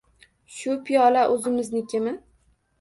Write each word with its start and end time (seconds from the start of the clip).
Shu 0.55 0.77
piyola 0.87 1.27
o‘zingiznikimi 1.35 2.19